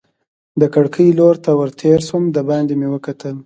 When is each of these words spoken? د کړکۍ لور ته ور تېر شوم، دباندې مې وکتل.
د 0.61 0.63
کړکۍ 0.75 1.07
لور 1.19 1.35
ته 1.43 1.51
ور 1.59 1.69
تېر 1.81 1.99
شوم، 2.07 2.23
دباندې 2.37 2.73
مې 2.79 2.87
وکتل. 2.93 3.35